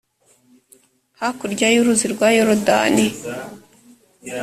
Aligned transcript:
hakurya 1.19 1.67
y’uruzi 1.73 2.05
rwa 2.13 2.27
yorodani 2.37 3.07